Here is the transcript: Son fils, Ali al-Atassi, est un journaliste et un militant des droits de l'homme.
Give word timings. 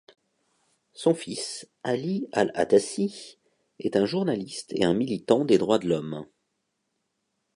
Son 0.93 1.13
fils, 1.13 1.69
Ali 1.83 2.27
al-Atassi, 2.31 3.37
est 3.77 3.95
un 3.95 4.07
journaliste 4.07 4.71
et 4.73 4.83
un 4.83 4.95
militant 4.95 5.45
des 5.45 5.59
droits 5.59 5.77
de 5.77 5.87
l'homme. 5.89 6.25